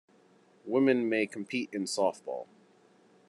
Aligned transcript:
Women 0.65 1.07
may 1.09 1.27
compete 1.27 1.69
in 1.73 1.83
softball. 1.83 2.47